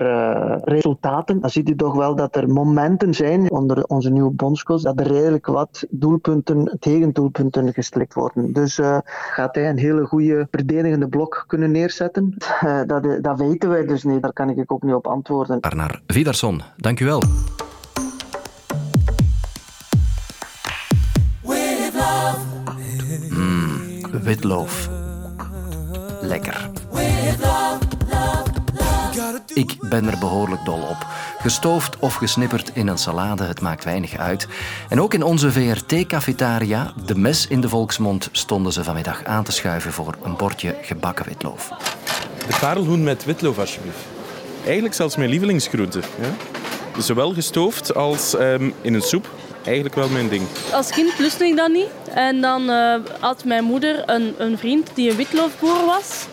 resultaten, 0.64 1.40
dan 1.40 1.50
ziet 1.50 1.68
u 1.68 1.76
toch 1.76 1.94
wel 1.94 2.14
dat 2.16 2.36
er 2.36 2.48
momenten 2.48 3.14
zijn 3.14 3.50
onder 3.50 3.84
onze 3.84 4.10
nieuwe 4.10 4.30
bondscoach 4.30 4.82
dat 4.82 5.00
er 5.00 5.06
redelijk 5.06 5.46
wat 5.46 5.86
doelpunten, 5.90 6.76
tegendoelpunten 6.80 7.72
gestrikt 7.72 8.14
worden. 8.14 8.52
Dus 8.52 8.80
gaat 9.32 9.54
hij 9.54 9.68
een 9.68 9.78
hele 9.78 10.04
goede 10.04 10.46
verdedigende 10.50 11.08
blok 11.08 11.44
kunnen 11.46 11.70
neerzetten. 11.70 12.27
Uh, 12.64 12.80
dat, 12.86 13.22
dat, 13.22 13.38
weten 13.38 13.68
wij 13.68 13.86
dus 13.86 14.02
niet. 14.02 14.22
Daar 14.22 14.32
kan 14.32 14.50
ik 14.50 14.72
ook 14.72 14.82
niet 14.82 14.94
op 14.94 15.06
antwoorden. 15.06 15.60
Arnar 15.60 16.00
Vidarsson, 16.06 16.62
dank 16.76 17.00
u 17.00 17.04
wel. 17.04 17.22
Mm, 23.30 24.00
witloof. 24.22 24.88
Lekker. 26.20 26.70
Ik 29.54 29.76
ben 29.88 30.06
er 30.10 30.18
behoorlijk 30.18 30.64
dol 30.64 30.80
op. 30.80 31.06
Gestoofd 31.38 31.98
of 31.98 32.14
gesnipperd 32.14 32.70
in 32.74 32.88
een 32.88 32.98
salade, 32.98 33.44
het 33.44 33.60
maakt 33.60 33.84
weinig 33.84 34.16
uit. 34.16 34.48
En 34.88 35.00
ook 35.00 35.14
in 35.14 35.22
onze 35.22 35.52
VRT-cafetaria, 35.52 36.92
de 37.06 37.14
mes 37.14 37.46
in 37.46 37.60
de 37.60 37.68
volksmond, 37.68 38.28
stonden 38.32 38.72
ze 38.72 38.84
vanmiddag 38.84 39.24
aan 39.24 39.44
te 39.44 39.52
schuiven 39.52 39.92
voor 39.92 40.16
een 40.22 40.36
bordje 40.36 40.76
gebakken 40.82 41.24
witloof. 41.24 41.70
De 42.48 42.56
parelhoen 42.60 43.02
met 43.02 43.24
witloof, 43.24 43.58
alsjeblieft. 43.58 43.98
Eigenlijk 44.64 44.94
zelfs 44.94 45.16
mijn 45.16 45.30
lievelingsgroente. 45.30 46.00
Ja? 46.20 47.00
Zowel 47.00 47.32
gestoofd 47.32 47.94
als 47.94 48.36
ehm, 48.36 48.70
in 48.80 48.94
een 48.94 49.02
soep. 49.02 49.28
Eigenlijk 49.64 49.94
wel 49.94 50.08
mijn 50.08 50.28
ding. 50.28 50.42
Als 50.72 50.90
kind 50.90 51.18
lustte 51.18 51.46
ik 51.46 51.56
dat 51.56 51.72
niet. 51.72 51.88
En 52.14 52.40
dan 52.40 52.70
eh, 52.70 52.94
had 53.20 53.44
mijn 53.44 53.64
moeder 53.64 54.02
een, 54.06 54.34
een 54.38 54.58
vriend 54.58 54.90
die 54.94 55.10
een 55.10 55.16
witloofboer 55.16 55.84
was. 55.86 56.26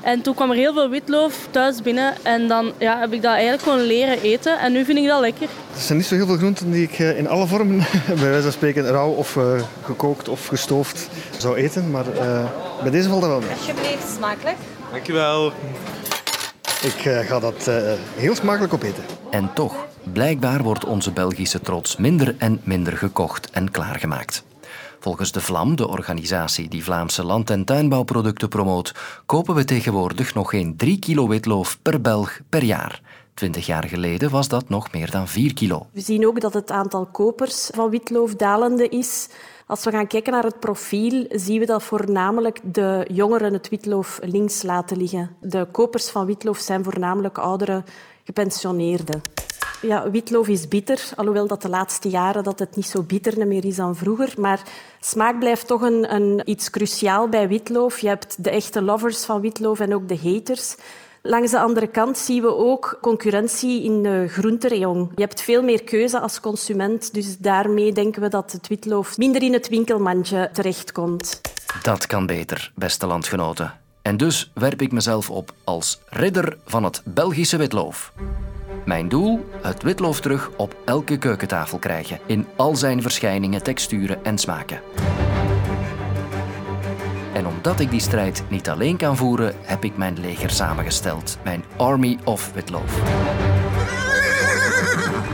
En 0.00 0.22
toen 0.22 0.34
kwam 0.34 0.50
er 0.50 0.56
heel 0.56 0.72
veel 0.72 0.88
witlof 0.88 1.48
thuis 1.50 1.82
binnen. 1.82 2.14
En 2.22 2.48
dan 2.48 2.72
ja, 2.78 2.98
heb 2.98 3.12
ik 3.12 3.22
dat 3.22 3.32
eigenlijk 3.32 3.62
gewoon 3.62 3.80
leren 3.80 4.20
eten. 4.20 4.58
En 4.58 4.72
nu 4.72 4.84
vind 4.84 4.98
ik 4.98 5.06
dat 5.06 5.20
lekker. 5.20 5.48
Er 5.74 5.80
zijn 5.80 5.98
niet 5.98 6.06
zo 6.06 6.14
heel 6.14 6.26
veel 6.26 6.36
groenten 6.36 6.70
die 6.70 6.82
ik 6.82 6.98
eh, 6.98 7.18
in 7.18 7.28
alle 7.28 7.46
vormen, 7.46 7.84
bij 8.06 8.30
wijze 8.30 8.42
van 8.42 8.52
spreken, 8.52 8.86
rauw 8.86 9.10
of 9.10 9.36
eh, 9.36 9.62
gekookt 9.84 10.28
of 10.28 10.46
gestoofd 10.46 11.08
zou 11.38 11.56
eten. 11.56 11.90
Maar 11.90 12.04
uh, 12.14 12.44
bij 12.82 12.90
deze 12.90 13.08
valt 13.08 13.20
dat 13.20 13.30
wel 13.30 13.40
mee. 13.40 13.50
Alsjeblieft, 13.50 14.12
smakelijk. 14.16 14.56
Dankjewel. 14.92 15.52
Ik 16.82 17.04
uh, 17.04 17.18
ga 17.18 17.40
dat 17.40 17.70
heel 18.14 18.34
smakelijk 18.34 18.74
opeten. 18.74 19.04
En 19.30 19.52
toch, 19.54 19.86
blijkbaar 20.02 20.62
wordt 20.62 20.84
onze 20.84 21.12
Belgische 21.12 21.60
trots 21.60 21.96
minder 21.96 22.34
en 22.38 22.60
minder 22.64 22.96
gekocht 22.96 23.50
en 23.50 23.70
klaargemaakt. 23.70 24.44
Volgens 25.00 25.32
de 25.32 25.40
VLAM, 25.40 25.76
de 25.76 25.88
organisatie 25.88 26.68
die 26.68 26.84
Vlaamse 26.84 27.24
land- 27.24 27.50
en 27.50 27.64
tuinbouwproducten 27.64 28.48
promoot, 28.48 28.94
kopen 29.26 29.54
we 29.54 29.64
tegenwoordig 29.64 30.34
nog 30.34 30.50
geen 30.50 30.76
3 30.76 30.98
kilo 30.98 31.28
witloof 31.28 31.78
per 31.82 32.00
Belg 32.00 32.40
per 32.48 32.64
jaar. 32.64 33.01
Twintig 33.34 33.66
jaar 33.66 33.84
geleden 33.84 34.30
was 34.30 34.48
dat 34.48 34.68
nog 34.68 34.92
meer 34.92 35.10
dan 35.10 35.28
4 35.28 35.54
kilo. 35.54 35.86
We 35.92 36.00
zien 36.00 36.26
ook 36.26 36.40
dat 36.40 36.54
het 36.54 36.70
aantal 36.70 37.06
kopers 37.06 37.70
van 37.74 37.90
witloof 37.90 38.34
dalende 38.34 38.88
is. 38.88 39.28
Als 39.66 39.84
we 39.84 39.90
gaan 39.90 40.06
kijken 40.06 40.32
naar 40.32 40.44
het 40.44 40.60
profiel, 40.60 41.26
zien 41.30 41.58
we 41.58 41.66
dat 41.66 41.82
voornamelijk 41.82 42.60
de 42.62 43.06
jongeren 43.12 43.52
het 43.52 43.68
witloof 43.68 44.18
links 44.22 44.62
laten 44.62 44.96
liggen. 44.96 45.36
De 45.40 45.66
kopers 45.70 46.08
van 46.08 46.26
witloof 46.26 46.58
zijn 46.58 46.84
voornamelijk 46.84 47.38
oudere 47.38 47.84
gepensioneerden. 48.24 49.22
Ja, 49.82 50.10
witloof 50.10 50.48
is 50.48 50.68
bitter, 50.68 51.10
alhoewel 51.16 51.46
dat 51.46 51.62
de 51.62 51.68
laatste 51.68 52.08
jaren 52.08 52.44
dat 52.44 52.58
het 52.58 52.76
niet 52.76 52.86
zo 52.86 53.02
bitter 53.02 53.46
meer 53.46 53.64
is 53.64 53.76
dan 53.76 53.96
vroeger. 53.96 54.34
Maar 54.38 54.62
smaak 55.00 55.38
blijft 55.38 55.66
toch 55.66 55.82
een, 55.82 56.14
een, 56.14 56.42
iets 56.44 56.70
cruciaal 56.70 57.28
bij 57.28 57.48
witloof. 57.48 57.98
Je 57.98 58.08
hebt 58.08 58.44
de 58.44 58.50
echte 58.50 58.82
lovers 58.82 59.24
van 59.24 59.40
witloof 59.40 59.80
en 59.80 59.94
ook 59.94 60.08
de 60.08 60.18
haters. 60.22 60.76
Langs 61.24 61.50
de 61.50 61.60
andere 61.60 61.86
kant 61.86 62.18
zien 62.18 62.42
we 62.42 62.56
ook 62.56 62.98
concurrentie 63.00 63.84
in 63.84 64.02
de 64.02 64.26
groentereon. 64.28 65.12
Je 65.14 65.22
hebt 65.22 65.42
veel 65.42 65.62
meer 65.62 65.82
keuze 65.82 66.20
als 66.20 66.40
consument, 66.40 67.14
dus 67.14 67.38
daarmee 67.38 67.92
denken 67.92 68.22
we 68.22 68.28
dat 68.28 68.52
het 68.52 68.68
witloof 68.68 69.18
minder 69.18 69.42
in 69.42 69.52
het 69.52 69.68
winkelmandje 69.68 70.50
terechtkomt. 70.52 71.40
Dat 71.82 72.06
kan 72.06 72.26
beter, 72.26 72.72
beste 72.74 73.06
landgenoten. 73.06 73.72
En 74.02 74.16
dus 74.16 74.50
werp 74.54 74.82
ik 74.82 74.92
mezelf 74.92 75.30
op 75.30 75.52
als 75.64 76.00
ridder 76.08 76.58
van 76.66 76.84
het 76.84 77.02
Belgische 77.04 77.56
witloof. 77.56 78.12
Mijn 78.84 79.08
doel? 79.08 79.44
Het 79.60 79.82
witloof 79.82 80.20
terug 80.20 80.50
op 80.56 80.76
elke 80.84 81.18
keukentafel 81.18 81.78
krijgen, 81.78 82.18
in 82.26 82.46
al 82.56 82.76
zijn 82.76 83.02
verschijningen, 83.02 83.62
texturen 83.62 84.24
en 84.24 84.38
smaken. 84.38 84.80
En 87.32 87.46
omdat 87.46 87.80
ik 87.80 87.90
die 87.90 88.00
strijd 88.00 88.42
niet 88.48 88.68
alleen 88.68 88.96
kan 88.96 89.16
voeren, 89.16 89.54
heb 89.62 89.84
ik 89.84 89.96
mijn 89.96 90.20
leger 90.20 90.50
samengesteld. 90.50 91.38
Mijn 91.44 91.64
Army 91.76 92.18
of 92.24 92.50
Witloof. 92.54 93.00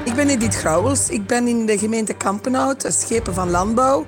Ik 0.04 0.14
ben 0.14 0.28
Edith 0.28 0.56
Grauwels. 0.56 1.08
Ik 1.08 1.26
ben 1.26 1.46
in 1.46 1.66
de 1.66 1.78
gemeente 1.78 2.14
Kampenhout, 2.14 2.84
schepen 2.88 3.34
van 3.34 3.50
landbouw. 3.50 4.06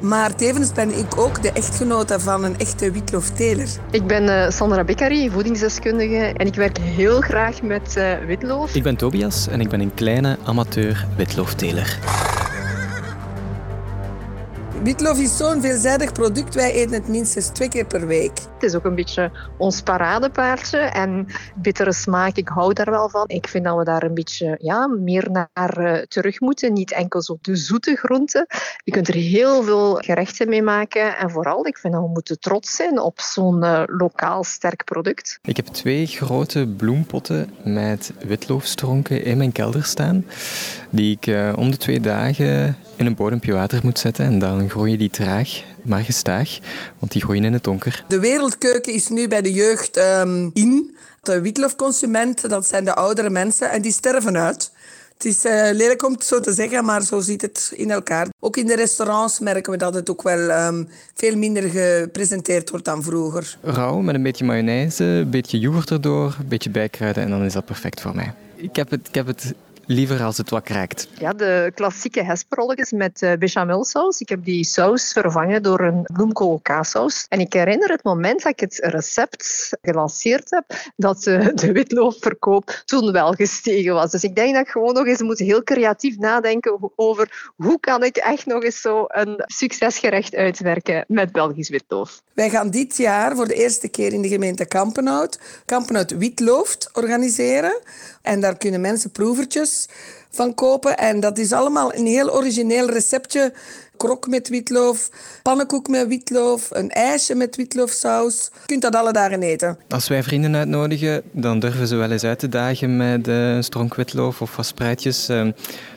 Maar 0.00 0.34
tevens 0.34 0.72
ben 0.72 0.98
ik 0.98 1.18
ook 1.18 1.42
de 1.42 1.52
echtgenote 1.52 2.20
van 2.20 2.44
een 2.44 2.58
echte 2.58 2.90
witloofteler. 2.90 3.68
Ik 3.90 4.06
ben 4.06 4.24
uh, 4.24 4.50
Sandra 4.50 4.84
Beccari, 4.84 5.30
voedingsdeskundige 5.30 6.32
en 6.36 6.46
ik 6.46 6.54
werk 6.54 6.78
heel 6.78 7.20
graag 7.20 7.62
met 7.62 7.94
uh, 7.98 8.12
witloof. 8.26 8.74
Ik 8.74 8.82
ben 8.82 8.96
Tobias 8.96 9.48
en 9.48 9.60
ik 9.60 9.68
ben 9.68 9.80
een 9.80 9.94
kleine 9.94 10.38
amateur 10.44 11.06
witloofteler. 11.16 11.98
Witloof 14.82 15.18
is 15.18 15.36
zo'n 15.36 15.60
veelzijdig 15.60 16.12
product. 16.12 16.54
Wij 16.54 16.72
eten 16.72 16.92
het 16.92 17.08
minstens 17.08 17.48
twee 17.48 17.68
keer 17.68 17.86
per 17.86 18.06
week. 18.06 18.38
Het 18.54 18.62
is 18.62 18.74
ook 18.74 18.84
een 18.84 18.94
beetje 18.94 19.30
ons 19.58 19.82
paradepaardje. 19.82 20.78
En 20.78 21.26
bittere 21.54 21.92
smaak, 21.92 22.36
ik 22.36 22.48
hou 22.48 22.72
daar 22.72 22.90
wel 22.90 23.08
van. 23.08 23.24
Ik 23.26 23.48
vind 23.48 23.64
dat 23.64 23.76
we 23.76 23.84
daar 23.84 24.02
een 24.02 24.14
beetje 24.14 24.56
ja, 24.60 24.86
meer 24.86 25.28
naar 25.30 25.80
uh, 25.80 25.98
terug 25.98 26.40
moeten. 26.40 26.72
Niet 26.72 26.92
enkel 26.92 27.22
zo 27.22 27.38
de 27.40 27.56
zoete 27.56 27.96
groenten. 27.96 28.46
Je 28.84 28.92
kunt 28.92 29.08
er 29.08 29.14
heel 29.14 29.62
veel 29.62 29.94
gerechten 29.94 30.48
mee 30.48 30.62
maken. 30.62 31.16
En 31.16 31.30
vooral, 31.30 31.66
ik 31.66 31.78
vind 31.78 31.92
dat 31.92 32.02
we 32.02 32.08
moeten 32.08 32.40
trots 32.40 32.76
zijn 32.76 33.00
op 33.00 33.20
zo'n 33.20 33.64
uh, 33.64 33.82
lokaal 33.86 34.44
sterk 34.44 34.84
product. 34.84 35.38
Ik 35.42 35.56
heb 35.56 35.66
twee 35.66 36.06
grote 36.06 36.66
bloempotten 36.76 37.50
met 37.64 38.12
witloofstronken 38.26 39.24
in 39.24 39.36
mijn 39.36 39.52
kelder 39.52 39.84
staan. 39.84 40.24
Die 40.90 41.16
ik 41.16 41.26
uh, 41.26 41.52
om 41.56 41.70
de 41.70 41.76
twee 41.76 42.00
dagen 42.00 42.76
in 42.96 43.06
een 43.06 43.14
bodempje 43.14 43.52
water 43.52 43.80
moet 43.82 43.98
zetten. 43.98 44.24
En 44.24 44.38
dan 44.38 44.69
groeien 44.70 44.98
die 44.98 45.10
traag, 45.10 45.62
maar 45.82 46.04
gestaag, 46.04 46.58
want 46.98 47.12
die 47.12 47.22
groeien 47.22 47.44
in 47.44 47.52
het 47.52 47.64
donker. 47.64 48.04
De 48.08 48.20
wereldkeuken 48.20 48.92
is 48.92 49.08
nu 49.08 49.28
bij 49.28 49.42
de 49.42 49.52
jeugd 49.52 49.98
um, 49.98 50.50
in. 50.54 50.96
De 51.22 51.40
witloofconsumenten, 51.40 52.48
dat 52.48 52.66
zijn 52.66 52.84
de 52.84 52.94
oudere 52.94 53.30
mensen, 53.30 53.70
en 53.70 53.82
die 53.82 53.92
sterven 53.92 54.36
uit. 54.36 54.72
Het 55.14 55.24
is 55.24 55.44
uh, 55.44 55.68
lelijk 55.72 56.04
om 56.04 56.12
het 56.12 56.24
zo 56.24 56.40
te 56.40 56.52
zeggen, 56.52 56.84
maar 56.84 57.02
zo 57.02 57.20
zit 57.20 57.42
het 57.42 57.72
in 57.74 57.90
elkaar. 57.90 58.28
Ook 58.38 58.56
in 58.56 58.66
de 58.66 58.76
restaurants 58.76 59.38
merken 59.38 59.72
we 59.72 59.78
dat 59.78 59.94
het 59.94 60.10
ook 60.10 60.22
wel 60.22 60.66
um, 60.66 60.88
veel 61.14 61.36
minder 61.36 61.62
gepresenteerd 61.62 62.70
wordt 62.70 62.84
dan 62.84 63.02
vroeger. 63.02 63.56
Rauw 63.62 63.98
met 63.98 64.14
een 64.14 64.22
beetje 64.22 64.44
mayonaise, 64.44 65.04
een 65.04 65.30
beetje 65.30 65.58
yoghurt 65.58 65.90
erdoor, 65.90 66.36
een 66.38 66.48
beetje 66.48 66.70
bijkruiden 66.70 67.22
en 67.22 67.30
dan 67.30 67.44
is 67.44 67.52
dat 67.52 67.64
perfect 67.64 68.00
voor 68.00 68.14
mij. 68.14 68.32
Ik 68.56 68.76
heb 68.76 68.90
het, 68.90 69.08
ik 69.08 69.14
heb 69.14 69.26
het 69.26 69.54
liever 69.90 70.22
als 70.22 70.36
het 70.36 70.50
wat 70.50 70.62
kraakt. 70.62 71.08
Ja, 71.18 71.32
de 71.32 71.72
klassieke 71.74 72.22
hesperolletjes 72.22 72.92
met 72.92 73.22
uh, 73.22 73.32
bechamelsaus. 73.38 74.20
Ik 74.20 74.28
heb 74.28 74.44
die 74.44 74.64
saus 74.64 75.12
vervangen 75.12 75.62
door 75.62 75.80
een 75.80 76.02
bloemkool 76.12 76.60
kaassaus. 76.62 77.26
En 77.28 77.40
ik 77.40 77.52
herinner 77.52 77.88
het 77.88 78.04
moment 78.04 78.42
dat 78.42 78.52
ik 78.52 78.60
het 78.60 78.78
recept 78.82 79.70
gelanceerd 79.82 80.50
heb, 80.50 80.64
dat 80.96 81.26
uh, 81.26 81.48
de 81.54 81.72
witloofverkoop 81.72 82.82
toen 82.84 83.12
wel 83.12 83.32
gestegen 83.32 83.94
was. 83.94 84.10
Dus 84.10 84.22
ik 84.22 84.34
denk 84.34 84.54
dat 84.54 84.66
ik 84.66 84.70
gewoon 84.70 84.94
nog 84.94 85.06
eens 85.06 85.22
moet 85.22 85.38
heel 85.38 85.62
creatief 85.62 86.18
nadenken 86.18 86.92
over 86.96 87.52
hoe 87.56 87.80
kan 87.80 88.04
ik 88.04 88.16
echt 88.16 88.46
nog 88.46 88.62
eens 88.62 88.80
zo 88.80 89.04
een 89.08 89.42
succesgerecht 89.46 90.34
uitwerken 90.34 91.04
met 91.08 91.32
Belgisch 91.32 91.68
witloof. 91.68 92.22
Wij 92.32 92.50
gaan 92.50 92.70
dit 92.70 92.96
jaar 92.96 93.36
voor 93.36 93.48
de 93.48 93.54
eerste 93.54 93.88
keer 93.88 94.12
in 94.12 94.22
de 94.22 94.28
gemeente 94.28 94.66
Kampenhout 94.66 95.38
Kampenhout 95.64 96.10
Witlooft 96.10 96.90
organiseren. 96.92 97.80
En 98.22 98.40
daar 98.40 98.56
kunnen 98.56 98.80
mensen 98.80 99.10
proevertjes 99.10 99.79
this 99.86 100.29
van 100.30 100.54
kopen. 100.54 100.98
En 100.98 101.20
dat 101.20 101.38
is 101.38 101.52
allemaal 101.52 101.94
een 101.94 102.06
heel 102.06 102.34
origineel 102.34 102.90
receptje. 102.90 103.52
Krok 103.96 104.26
met 104.26 104.48
witloof, 104.48 105.10
pannenkoek 105.42 105.88
met 105.88 106.08
witloof, 106.08 106.68
een 106.70 106.90
ijsje 106.90 107.34
met 107.34 107.56
witloofsaus. 107.56 108.50
Je 108.52 108.66
kunt 108.66 108.82
dat 108.82 108.94
alle 108.94 109.12
dagen 109.12 109.42
eten. 109.42 109.78
Als 109.88 110.08
wij 110.08 110.22
vrienden 110.22 110.56
uitnodigen, 110.56 111.22
dan 111.32 111.58
durven 111.58 111.86
ze 111.86 111.96
wel 111.96 112.10
eens 112.10 112.24
uit 112.24 112.38
te 112.38 112.48
dagen 112.48 112.96
met 112.96 113.28
uh, 113.28 113.54
een 113.54 113.64
stronk 113.64 113.94
witloaf 113.94 114.40
of 114.40 114.56
wat 114.56 114.66
spreidjes. 114.66 115.30
Uh, 115.30 115.48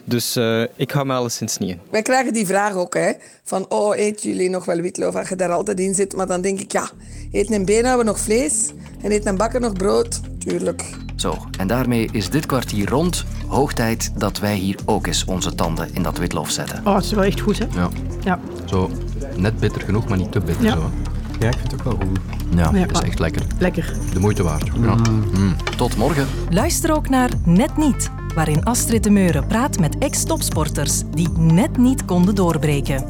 dus 0.03 0.37
uh, 0.37 0.61
ik 0.75 0.91
hou 0.91 1.05
me 1.05 1.13
alleszins 1.13 1.57
niet 1.57 1.69
in. 1.69 1.79
Wij 1.91 2.01
krijgen 2.01 2.33
die 2.33 2.45
vraag 2.45 2.73
ook, 2.75 2.93
hè. 2.93 3.11
Van, 3.43 3.65
oh, 3.69 3.97
eten 3.97 4.29
jullie 4.29 4.49
nog 4.49 4.65
wel 4.65 4.81
witloof 4.81 5.15
als 5.15 5.29
je 5.29 5.35
daar 5.35 5.51
altijd 5.51 5.79
in 5.79 5.95
zit? 5.95 6.15
Maar 6.15 6.27
dan 6.27 6.41
denk 6.41 6.59
ik, 6.59 6.71
ja, 6.71 6.89
eten 7.31 7.53
een 7.53 7.65
beenhouwer 7.65 8.05
nog 8.05 8.19
vlees? 8.19 8.69
En 9.01 9.11
eten 9.11 9.29
een 9.29 9.37
bakker 9.37 9.59
nog 9.59 9.73
brood? 9.73 10.19
Tuurlijk. 10.39 10.83
Zo, 11.15 11.37
en 11.59 11.67
daarmee 11.67 12.09
is 12.11 12.29
dit 12.29 12.45
kwartier 12.45 12.89
rond. 12.89 13.23
Hoog 13.47 13.73
tijd 13.73 14.11
dat 14.23 14.39
wij 14.39 14.55
hier 14.55 14.75
ook 14.85 15.07
eens 15.07 15.25
onze 15.25 15.55
tanden 15.55 15.87
in 15.93 16.03
dat 16.03 16.17
witlof 16.17 16.49
zetten. 16.49 16.81
Oh, 16.85 16.95
het 16.95 17.03
is 17.03 17.11
wel 17.11 17.23
echt 17.23 17.39
goed, 17.39 17.57
hè? 17.57 17.65
Ja. 17.73 17.89
Ja. 18.23 18.39
Zo, 18.65 18.91
net 19.35 19.59
bitter 19.59 19.81
genoeg, 19.81 20.07
maar 20.07 20.17
niet 20.17 20.31
te 20.31 20.39
bitter. 20.39 20.65
Ja. 20.65 20.71
Zo. 20.73 20.91
Ja, 21.39 21.47
ik 21.47 21.57
vind 21.57 21.71
het 21.71 21.73
ook 21.73 21.83
wel 21.83 22.07
goed. 22.07 22.19
Ja, 22.55 22.69
Ja, 22.73 22.79
het 22.79 22.91
is 22.91 23.01
echt 23.01 23.19
lekker. 23.19 23.41
Lekker. 23.59 23.93
De 24.13 24.19
moeite 24.19 24.43
waard. 24.43 24.65
Ja. 24.81 24.95
Mm. 25.37 25.55
Tot 25.77 25.97
morgen. 25.97 26.27
Luister 26.49 26.95
ook 26.95 27.09
naar 27.09 27.29
Net 27.45 27.77
Niet, 27.77 28.11
waarin 28.35 28.63
Astrid 28.65 29.03
de 29.03 29.09
Meuren 29.09 29.47
praat 29.47 29.79
met 29.79 29.97
ex-topsporters 29.97 31.01
die 31.11 31.29
net 31.37 31.77
niet 31.77 32.05
konden 32.05 32.35
doorbreken. 32.35 33.05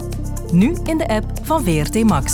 Nu 0.52 0.76
in 0.84 0.98
de 0.98 1.08
app 1.08 1.26
van 1.44 1.64
VRT 1.64 2.04
Max. 2.04 2.34